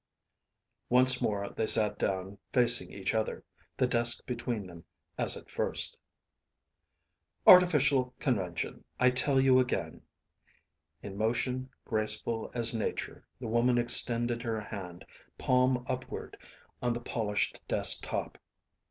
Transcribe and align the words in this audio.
Once 0.89 1.21
more 1.21 1.49
they 1.49 1.67
sat 1.67 1.99
down 1.99 2.39
facing 2.51 2.91
each 2.91 3.13
other, 3.13 3.43
the 3.77 3.85
desk 3.85 4.25
between 4.25 4.65
them 4.65 4.83
as 5.15 5.37
at 5.37 5.47
first. 5.51 5.95
"Artificial 7.45 8.15
convention, 8.17 8.83
I 8.99 9.11
tell 9.11 9.39
you 9.39 9.59
again." 9.59 10.01
In 11.03 11.17
motion 11.19 11.69
graceful 11.85 12.49
as 12.55 12.73
nature 12.73 13.27
the 13.39 13.45
woman 13.47 13.77
extended 13.77 14.41
her 14.41 14.59
hand, 14.59 15.05
palm 15.37 15.85
upward, 15.87 16.35
on 16.81 16.93
the 16.93 16.99
polished 16.99 17.61
desk 17.67 17.99
top. 18.01 18.39